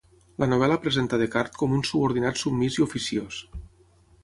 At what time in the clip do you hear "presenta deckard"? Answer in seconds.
0.85-1.59